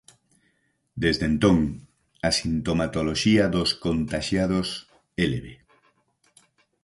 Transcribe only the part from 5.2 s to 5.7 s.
é leve.